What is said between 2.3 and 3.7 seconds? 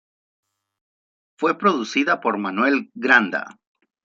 Manuel Granda.